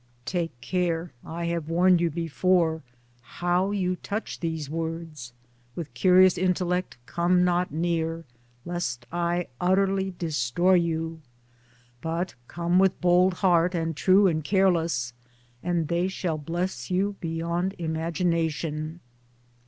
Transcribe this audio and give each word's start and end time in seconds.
Take 0.25 0.59
care 0.61 1.11
(I 1.23 1.45
have 1.45 1.69
warned 1.69 2.01
you 2.01 2.09
before) 2.09 2.81
how 3.21 3.69
you 3.69 3.97
touch 3.97 4.39
these 4.39 4.67
words: 4.67 5.31
with 5.75 5.93
curious 5.93 6.39
intellect 6.39 6.97
come 7.05 7.43
not 7.43 7.71
near, 7.71 8.25
lest 8.65 9.05
I 9.11 9.45
utterly 9.59 10.15
destroy 10.17 10.73
you; 10.73 11.21
but 12.01 12.33
come 12.47 12.79
with 12.79 12.99
bold 12.99 13.35
heart 13.45 13.75
and 13.75 13.95
true 13.95 14.25
and 14.25 14.43
careless, 14.43 15.13
and 15.61 15.87
they 15.87 16.07
shall 16.07 16.39
bless 16.39 16.89
you 16.89 17.15
beyond 17.21 17.75
imagination. 17.77 19.01